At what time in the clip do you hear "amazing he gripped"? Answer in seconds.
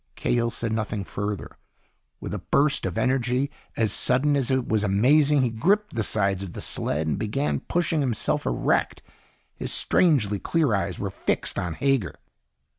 4.83-5.93